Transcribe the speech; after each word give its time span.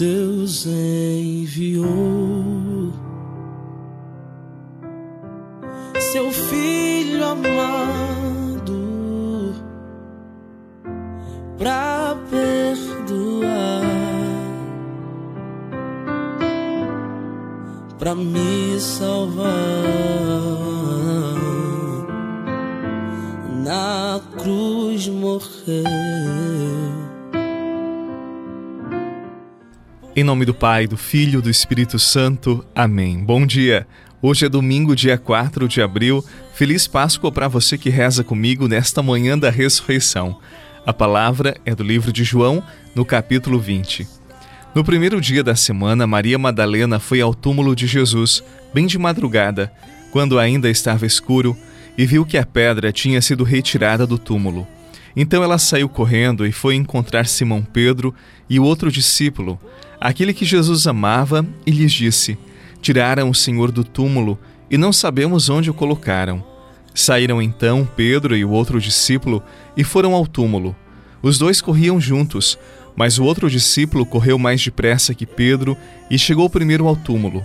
Deus 0.00 0.64
enviou 0.64 1.84
seu 5.98 6.32
filho 6.32 7.22
amado 7.22 8.72
pra 11.58 12.16
perdoar, 12.30 13.82
pra 17.98 18.14
me 18.14 18.80
salvar. 18.80 19.50
Na 23.62 24.18
cruz 24.38 25.08
morreu. 25.08 26.39
Em 30.16 30.24
nome 30.24 30.44
do 30.44 30.52
Pai, 30.52 30.88
do 30.88 30.96
Filho 30.96 31.38
e 31.38 31.42
do 31.42 31.48
Espírito 31.48 31.96
Santo. 31.96 32.64
Amém. 32.74 33.22
Bom 33.22 33.46
dia. 33.46 33.86
Hoje 34.20 34.44
é 34.44 34.48
domingo, 34.48 34.96
dia 34.96 35.16
4 35.16 35.68
de 35.68 35.80
abril. 35.80 36.24
Feliz 36.52 36.88
Páscoa 36.88 37.30
para 37.30 37.46
você 37.46 37.78
que 37.78 37.88
reza 37.90 38.24
comigo 38.24 38.66
nesta 38.66 39.04
manhã 39.04 39.38
da 39.38 39.50
ressurreição. 39.50 40.36
A 40.84 40.92
palavra 40.92 41.56
é 41.64 41.76
do 41.76 41.84
livro 41.84 42.12
de 42.12 42.24
João, 42.24 42.60
no 42.92 43.04
capítulo 43.04 43.60
20. 43.60 44.06
No 44.74 44.82
primeiro 44.82 45.20
dia 45.20 45.44
da 45.44 45.54
semana, 45.54 46.08
Maria 46.08 46.38
Madalena 46.38 46.98
foi 46.98 47.20
ao 47.20 47.32
túmulo 47.32 47.76
de 47.76 47.86
Jesus, 47.86 48.42
bem 48.74 48.86
de 48.86 48.98
madrugada, 48.98 49.72
quando 50.10 50.40
ainda 50.40 50.68
estava 50.68 51.06
escuro, 51.06 51.56
e 51.96 52.04
viu 52.04 52.26
que 52.26 52.36
a 52.36 52.44
pedra 52.44 52.90
tinha 52.90 53.22
sido 53.22 53.44
retirada 53.44 54.04
do 54.08 54.18
túmulo. 54.18 54.66
Então 55.14 55.42
ela 55.42 55.58
saiu 55.58 55.88
correndo 55.88 56.46
e 56.46 56.52
foi 56.52 56.74
encontrar 56.74 57.26
Simão 57.26 57.62
Pedro 57.62 58.14
e 58.48 58.58
o 58.60 58.64
outro 58.64 58.90
discípulo, 58.90 59.58
aquele 60.00 60.32
que 60.32 60.44
Jesus 60.44 60.86
amava, 60.86 61.44
e 61.66 61.70
lhes 61.70 61.92
disse: 61.92 62.38
Tiraram 62.80 63.28
o 63.28 63.34
Senhor 63.34 63.70
do 63.70 63.84
túmulo 63.84 64.38
e 64.70 64.78
não 64.78 64.92
sabemos 64.92 65.48
onde 65.48 65.70
o 65.70 65.74
colocaram. 65.74 66.44
Saíram 66.94 67.40
então 67.40 67.88
Pedro 67.96 68.36
e 68.36 68.44
o 68.44 68.50
outro 68.50 68.80
discípulo 68.80 69.42
e 69.76 69.84
foram 69.84 70.14
ao 70.14 70.26
túmulo. 70.26 70.74
Os 71.22 71.38
dois 71.38 71.60
corriam 71.60 72.00
juntos, 72.00 72.58
mas 72.96 73.18
o 73.18 73.24
outro 73.24 73.50
discípulo 73.50 74.06
correu 74.06 74.38
mais 74.38 74.62
depressa 74.62 75.14
que 75.14 75.26
Pedro 75.26 75.76
e 76.10 76.18
chegou 76.18 76.48
primeiro 76.48 76.86
ao 76.86 76.96
túmulo. 76.96 77.44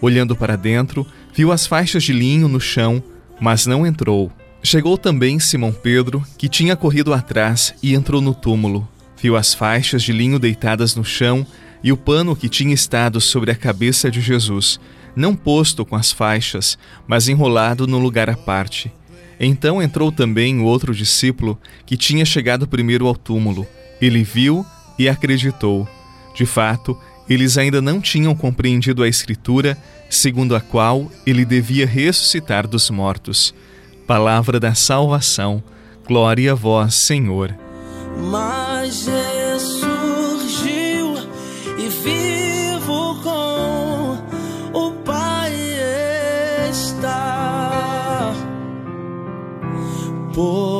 Olhando 0.00 0.34
para 0.34 0.56
dentro, 0.56 1.06
viu 1.32 1.52
as 1.52 1.66
faixas 1.66 2.02
de 2.02 2.12
linho 2.12 2.48
no 2.48 2.60
chão, 2.60 3.02
mas 3.40 3.66
não 3.66 3.86
entrou. 3.86 4.30
Chegou 4.64 4.96
também 4.96 5.40
Simão 5.40 5.72
Pedro, 5.72 6.24
que 6.38 6.48
tinha 6.48 6.76
corrido 6.76 7.12
atrás 7.12 7.74
e 7.82 7.94
entrou 7.94 8.20
no 8.20 8.32
túmulo. 8.32 8.88
Viu 9.20 9.36
as 9.36 9.52
faixas 9.52 10.04
de 10.04 10.12
linho 10.12 10.38
deitadas 10.38 10.94
no 10.94 11.04
chão 11.04 11.44
e 11.82 11.90
o 11.90 11.96
pano 11.96 12.36
que 12.36 12.48
tinha 12.48 12.72
estado 12.72 13.20
sobre 13.20 13.50
a 13.50 13.56
cabeça 13.56 14.08
de 14.08 14.20
Jesus, 14.20 14.78
não 15.16 15.34
posto 15.34 15.84
com 15.84 15.96
as 15.96 16.12
faixas, 16.12 16.78
mas 17.08 17.28
enrolado 17.28 17.88
no 17.88 17.98
lugar 17.98 18.30
à 18.30 18.36
parte. 18.36 18.90
Então 19.38 19.82
entrou 19.82 20.12
também 20.12 20.60
o 20.60 20.64
outro 20.64 20.94
discípulo 20.94 21.58
que 21.84 21.96
tinha 21.96 22.24
chegado 22.24 22.68
primeiro 22.68 23.08
ao 23.08 23.16
túmulo. 23.16 23.66
Ele 24.00 24.22
viu 24.22 24.64
e 24.96 25.08
acreditou. 25.08 25.88
De 26.36 26.46
fato, 26.46 26.96
eles 27.28 27.58
ainda 27.58 27.82
não 27.82 28.00
tinham 28.00 28.34
compreendido 28.34 29.02
a 29.02 29.08
Escritura, 29.08 29.76
segundo 30.08 30.54
a 30.54 30.60
qual 30.60 31.10
ele 31.26 31.44
devia 31.44 31.86
ressuscitar 31.86 32.68
dos 32.68 32.90
mortos. 32.90 33.52
Palavra 34.12 34.60
da 34.60 34.74
salvação. 34.74 35.64
Glória 36.06 36.52
a 36.52 36.54
vós, 36.54 36.94
Senhor. 36.94 37.56
Mas 38.30 39.06
ressurgiu 39.06 41.14
e 41.78 41.88
vivo 41.88 43.18
com 43.22 44.18
o 44.74 44.92
Pai 45.02 45.54
está, 46.70 48.34
porque 50.34 50.71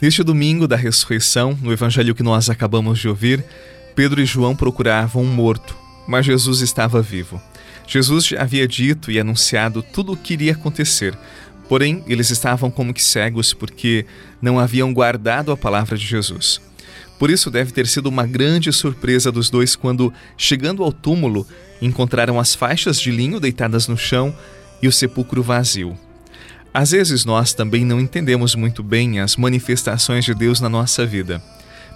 Neste 0.00 0.22
domingo 0.22 0.68
da 0.68 0.76
ressurreição, 0.76 1.58
no 1.60 1.72
evangelho 1.72 2.14
que 2.14 2.22
nós 2.22 2.48
acabamos 2.48 3.00
de 3.00 3.08
ouvir, 3.08 3.44
Pedro 3.96 4.20
e 4.20 4.24
João 4.24 4.54
procuravam 4.54 5.24
um 5.24 5.26
morto, 5.26 5.76
mas 6.06 6.24
Jesus 6.24 6.60
estava 6.60 7.02
vivo. 7.02 7.42
Jesus 7.84 8.32
havia 8.38 8.68
dito 8.68 9.10
e 9.10 9.18
anunciado 9.18 9.82
tudo 9.82 10.12
o 10.12 10.16
que 10.16 10.34
iria 10.34 10.52
acontecer, 10.52 11.18
porém 11.68 12.04
eles 12.06 12.30
estavam 12.30 12.70
como 12.70 12.94
que 12.94 13.02
cegos 13.02 13.52
porque 13.52 14.06
não 14.40 14.60
haviam 14.60 14.94
guardado 14.94 15.50
a 15.50 15.56
palavra 15.56 15.98
de 15.98 16.06
Jesus. 16.06 16.60
Por 17.18 17.28
isso 17.28 17.50
deve 17.50 17.72
ter 17.72 17.88
sido 17.88 18.08
uma 18.08 18.24
grande 18.24 18.72
surpresa 18.72 19.32
dos 19.32 19.50
dois 19.50 19.74
quando, 19.74 20.14
chegando 20.36 20.84
ao 20.84 20.92
túmulo, 20.92 21.44
encontraram 21.82 22.38
as 22.38 22.54
faixas 22.54 23.00
de 23.00 23.10
linho 23.10 23.40
deitadas 23.40 23.88
no 23.88 23.98
chão 23.98 24.32
e 24.80 24.86
o 24.86 24.92
sepulcro 24.92 25.42
vazio. 25.42 25.98
Às 26.78 26.92
vezes 26.92 27.24
nós 27.24 27.52
também 27.52 27.84
não 27.84 27.98
entendemos 27.98 28.54
muito 28.54 28.84
bem 28.84 29.18
as 29.18 29.34
manifestações 29.34 30.24
de 30.24 30.32
Deus 30.32 30.60
na 30.60 30.68
nossa 30.68 31.04
vida. 31.04 31.42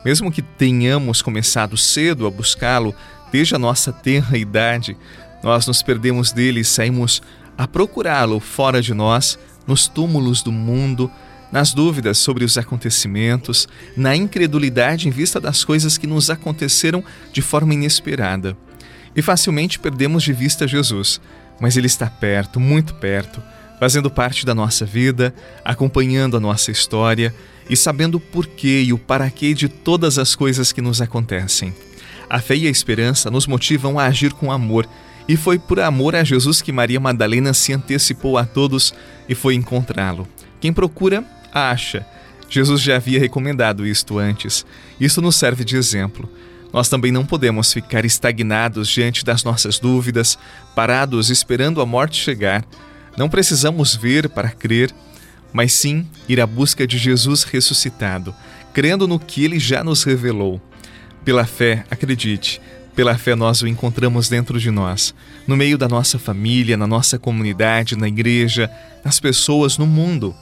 Mesmo 0.05 0.33
que 0.33 0.43
tenhamos 0.43 1.23
começado 1.23 1.77
cedo 1.77 2.27
a 2.27 2.31
buscá-lo, 2.33 2.93
desde 3.31 3.55
a 3.55 3.61
nossa 3.61 3.93
tenra 3.93 4.37
idade, 4.37 4.97
nós 5.41 5.69
nos 5.69 5.85
perdemos 5.85 6.33
dele 6.33 6.59
e 6.59 6.65
saímos 6.65 7.23
a 7.57 7.69
procurá-lo 7.69 8.41
fora 8.41 8.83
de 8.83 8.93
nós, 8.93 9.39
nos 9.69 9.87
túmulos 9.87 10.43
do 10.43 10.51
mundo, 10.51 11.09
nas 11.53 11.73
dúvidas 11.73 12.19
sobre 12.19 12.45
os 12.45 12.59
acontecimentos, 12.59 13.69
na 13.97 14.17
incredulidade 14.17 15.07
em 15.07 15.13
vista 15.13 15.39
das 15.39 15.63
coisas 15.63 15.97
que 15.97 16.09
nos 16.09 16.29
aconteceram 16.29 17.05
de 17.33 17.41
forma 17.41 17.73
inesperada. 17.73 18.57
E 19.15 19.23
facilmente 19.23 19.79
perdemos 19.79 20.25
de 20.25 20.33
vista 20.33 20.67
Jesus, 20.67 21.21
mas 21.61 21.77
ele 21.77 21.87
está 21.87 22.11
perto, 22.11 22.59
muito 22.59 22.95
perto 22.95 23.41
fazendo 23.83 24.09
parte 24.09 24.47
da 24.47 24.55
nossa 24.55 24.87
vida, 24.87 25.35
acompanhando 25.65 26.37
a 26.37 26.41
nossa 26.41 26.71
história 26.71 27.35
e 27.69 27.77
sabendo 27.77 28.15
o 28.15 28.21
porquê 28.21 28.81
e 28.87 28.93
o 28.93 28.97
para 28.97 29.29
quê 29.29 29.53
de 29.53 29.69
todas 29.69 30.21
as 30.21 30.37
coisas 30.37 30.71
que 30.71 30.81
nos 30.81 31.01
acontecem. 31.01 31.75
A 32.31 32.41
fé 32.41 32.55
e 32.55 32.69
a 32.69 32.71
esperança 32.71 33.29
nos 33.29 33.45
motivam 33.45 33.99
a 33.99 34.05
agir 34.05 34.35
com 34.35 34.53
amor, 34.53 34.89
e 35.27 35.37
foi 35.37 35.59
por 35.59 35.81
amor 35.81 36.15
a 36.15 36.23
Jesus 36.23 36.63
que 36.63 36.71
Maria 36.71 37.01
Madalena 37.01 37.53
se 37.53 37.73
antecipou 37.73 38.39
a 38.39 38.47
todos 38.47 38.95
e 39.29 39.35
foi 39.35 39.57
encontrá-lo. 39.57 40.29
Quem 40.61 40.73
procura, 40.73 41.25
acha. 41.53 42.07
Jesus 42.49 42.81
já 42.81 42.95
havia 42.95 43.19
recomendado 43.19 43.85
isto 43.85 44.17
antes. 44.17 44.65
Isso 45.01 45.21
nos 45.21 45.35
serve 45.35 45.65
de 45.65 45.75
exemplo. 45.75 46.31
Nós 46.73 46.89
também 46.89 47.11
não 47.11 47.27
podemos 47.27 47.73
ficar 47.73 48.05
estagnados 48.05 48.89
diante 48.89 49.25
das 49.25 49.43
nossas 49.43 49.81
dúvidas, 49.81 50.39
parados 50.73 51.31
esperando 51.31 51.81
a 51.81 51.87
morte 51.87 52.23
chegar. 52.23 52.65
Não 53.17 53.29
precisamos 53.29 53.95
ver 53.95 54.29
para 54.29 54.51
crer, 54.51 54.93
mas 55.53 55.73
sim 55.73 56.07
ir 56.29 56.41
à 56.41 56.47
busca 56.47 56.87
de 56.87 56.97
Jesus 56.97 57.45
ressuscitado, 57.45 58.35
crendo 58.73 59.07
no 59.07 59.19
que 59.19 59.45
ele 59.45 59.59
já 59.59 59.85
nos 59.85 60.03
revelou. 60.03 60.61
Pela 61.25 61.45
fé, 61.45 61.85
acredite, 61.91 62.61
pela 62.97 63.17
fé 63.17 63.35
nós 63.35 63.63
o 63.63 63.69
encontramos 63.69 64.29
dentro 64.29 64.59
de 64.59 64.71
nós, 64.71 65.15
no 65.47 65.57
meio 65.57 65.79
da 65.79 65.89
nossa 65.89 66.19
família, 66.19 66.77
na 66.77 66.87
nossa 66.87 67.19
comunidade, 67.19 67.97
na 67.97 68.09
igreja, 68.09 68.71
nas 69.05 69.21
pessoas, 69.21 69.79
no 69.79 69.87
mundo. 69.87 70.35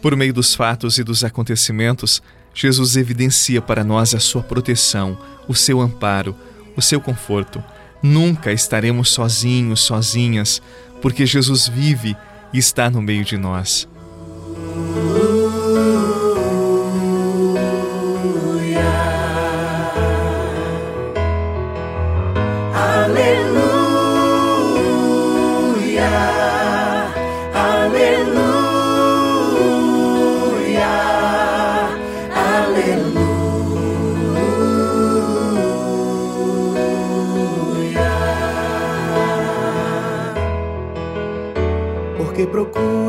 Por 0.00 0.16
meio 0.16 0.32
dos 0.32 0.54
fatos 0.54 0.98
e 0.98 1.04
dos 1.04 1.24
acontecimentos, 1.24 2.22
Jesus 2.54 2.96
evidencia 2.96 3.60
para 3.60 3.82
nós 3.82 4.14
a 4.14 4.20
sua 4.20 4.42
proteção, 4.42 5.18
o 5.48 5.54
seu 5.54 5.80
amparo, 5.80 6.36
o 6.76 6.82
seu 6.82 7.00
conforto. 7.00 7.62
Nunca 8.06 8.52
estaremos 8.52 9.08
sozinhos, 9.08 9.80
sozinhas, 9.80 10.60
porque 11.00 11.24
Jesus 11.24 11.66
vive 11.66 12.14
e 12.52 12.58
está 12.58 12.90
no 12.90 13.00
meio 13.00 13.24
de 13.24 13.38
nós. 13.38 13.88
Aleluia. 17.94 18.84
Aleluia. 22.74 23.43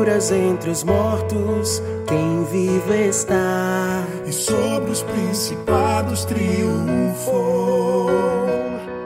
Alturas 0.06 0.30
entre 0.30 0.70
os 0.70 0.84
mortos, 0.84 1.82
quem 2.06 2.44
vivo 2.44 2.94
está. 2.94 4.04
E 4.24 4.32
sobre 4.32 4.90
os 4.90 5.02
principados 5.02 6.24
triunfou. 6.24 8.08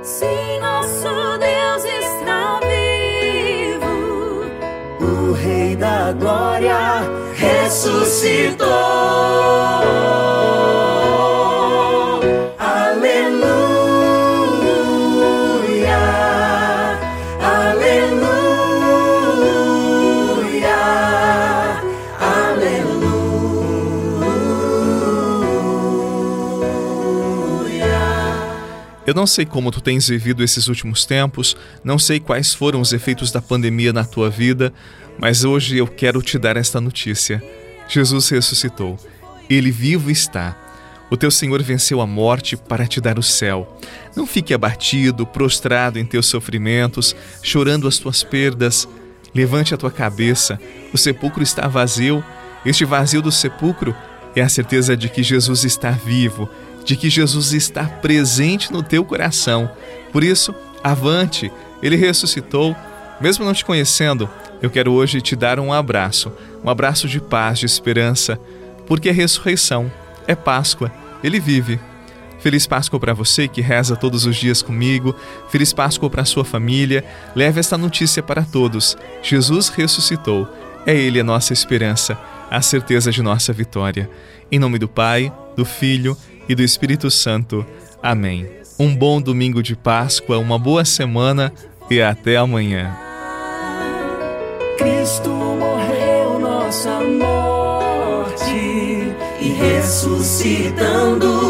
Sim, 0.03 0.61
nosso 0.61 1.39
Deus 1.39 1.85
está 1.85 2.61
vivo. 2.61 3.87
O 5.01 5.33
Rei 5.33 5.75
da 5.77 6.13
Glória 6.13 7.03
ressuscitou. 7.35 8.69
Eu 29.11 29.15
não 29.15 29.27
sei 29.27 29.45
como 29.45 29.73
tu 29.73 29.81
tens 29.81 30.07
vivido 30.07 30.41
esses 30.41 30.69
últimos 30.69 31.05
tempos, 31.05 31.57
não 31.83 31.99
sei 31.99 32.21
quais 32.21 32.55
foram 32.55 32.81
os 32.81 32.93
efeitos 32.93 33.33
da 33.33 33.43
pandemia 33.43 33.93
na 33.93 34.05
tua 34.05 34.31
vida, 34.31 34.73
mas 35.19 35.43
hoje 35.43 35.77
eu 35.77 35.89
quero 35.89 36.23
te 36.23 36.39
dar 36.39 36.57
esta 36.57 36.81
notícia. 36.81 37.43
Jesus 37.89 38.29
ressuscitou. 38.29 38.97
Ele 39.51 39.73
vivo 39.73 40.13
está. 40.13 40.57
O 41.11 41.17
teu 41.17 41.29
Senhor 41.29 41.61
venceu 41.61 42.01
a 42.01 42.07
morte 42.07 42.57
para 42.57 42.87
te 42.87 43.01
dar 43.01 43.19
o 43.19 43.23
céu. 43.23 43.77
Não 44.15 44.29
fique 44.29 44.55
abatido, 44.55 45.27
prostrado 45.27 45.99
em 45.99 46.07
teus 46.07 46.27
sofrimentos, 46.27 47.17
chorando 47.43 47.89
as 47.89 47.99
tuas 47.99 48.23
perdas. 48.23 48.87
Levante 49.35 49.75
a 49.75 49.77
tua 49.77 49.91
cabeça. 49.91 50.57
O 50.95 50.97
sepulcro 50.97 51.43
está 51.43 51.67
vazio. 51.67 52.25
Este 52.65 52.85
vazio 52.85 53.21
do 53.21 53.33
sepulcro 53.33 53.93
é 54.37 54.41
a 54.41 54.49
certeza 54.49 54.97
de 54.97 55.09
que 55.09 55.25
Jesus 55.25 55.65
está 55.65 55.91
vivo 55.91 56.49
de 56.85 56.97
que 56.97 57.11
Jesus 57.11 57.53
está 57.53 57.85
presente 57.85 58.73
no 58.73 58.83
teu 58.83 59.05
coração. 59.05 59.71
Por 60.13 60.25
isso, 60.25 60.55
avante, 60.83 61.51
ele 61.83 61.97
ressuscitou. 61.97 62.77
Mesmo 63.21 63.45
não 63.45 63.53
te 63.53 63.65
conhecendo, 63.65 64.29
eu 64.63 64.71
quero 64.71 64.93
hoje 64.93 65.21
te 65.21 65.37
dar 65.37 65.61
um 65.61 65.73
abraço, 65.73 66.33
um 66.65 66.71
abraço 66.71 67.07
de 67.07 67.21
paz, 67.21 67.59
de 67.59 67.67
esperança, 67.67 68.41
porque 68.87 69.11
é 69.11 69.13
ressurreição, 69.13 69.93
é 70.27 70.35
Páscoa, 70.35 70.91
ele 71.23 71.39
vive. 71.39 71.79
Feliz 72.41 72.67
Páscoa 72.67 72.99
para 72.99 73.13
você 73.13 73.47
que 73.47 73.61
reza 73.61 73.95
todos 73.95 74.25
os 74.25 74.35
dias 74.35 74.63
comigo. 74.63 75.15
Feliz 75.51 75.75
Páscoa 75.75 76.09
para 76.09 76.25
sua 76.25 76.45
família. 76.45 77.05
Leve 77.37 77.61
esta 77.61 77.77
notícia 77.77 78.23
para 78.23 78.43
todos. 78.43 78.97
Jesus 79.23 79.69
ressuscitou. 79.69 80.49
É 80.87 80.97
Ele 80.97 81.21
a 81.21 81.25
nossa 81.25 81.53
esperança, 81.53 82.19
a 82.51 82.63
certeza 82.63 83.13
de 83.13 83.21
nossa 83.21 83.53
vitória. 83.53 84.09
Em 84.51 84.59
nome 84.59 84.79
do 84.79 84.89
Pai, 84.89 85.31
do 85.55 85.67
Filho 85.67 86.17
e 86.51 86.55
do 86.55 86.63
Espírito 86.65 87.09
Santo. 87.13 87.65
Amém. 88.03 88.45
Um 88.77 88.93
bom 88.97 89.23
domingo 89.23 89.63
de 89.63 89.77
Páscoa, 89.77 90.37
uma 90.39 90.59
boa 90.59 90.85
semana 90.85 91.53
e 91.89 92.03
até 92.03 92.37
amanhã. 92.37 92.93
Cristo 94.77 95.31
morreu 95.31 96.41
nossa 96.41 96.99
morte 96.99 98.43
e 99.41 99.49
ressuscitando 99.61 101.50